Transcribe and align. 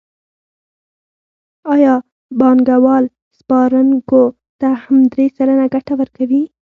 آیا 1.73 1.93
بانکوال 2.39 3.05
سپارونکو 3.37 4.23
ته 4.59 4.69
هم 4.83 4.97
درې 5.13 5.25
سلنه 5.37 5.65
ګټه 5.75 5.93
ورکوي 5.99 6.43